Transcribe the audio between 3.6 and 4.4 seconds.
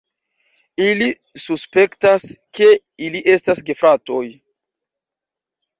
gefratoj.